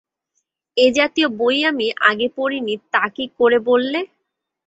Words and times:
এ 0.77 0.85
জাতীয় 0.97 1.27
বই 1.39 1.57
আমি 1.65 1.87
আগে 2.09 2.27
পড়িনি 2.37 2.73
তা 2.93 3.03
কি 3.15 3.25
করে 3.39 3.57
বললে? 3.69 3.99